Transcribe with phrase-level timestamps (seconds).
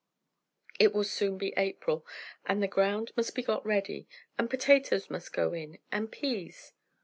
[0.79, 2.07] "It will soon be April.
[2.47, 6.73] And the ground must be got ready, and potatoes must go in, and peas."